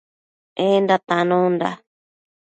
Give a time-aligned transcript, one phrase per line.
[0.67, 1.69] Enda tanonda